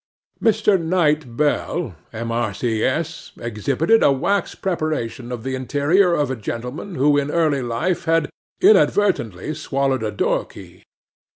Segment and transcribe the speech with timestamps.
[0.41, 0.81] 'MR.
[0.89, 7.29] KNIGHT BELL (M.R.C.S.) exhibited a wax preparation of the interior of a gentleman who in
[7.29, 10.81] early life had inadvertently swallowed a door key.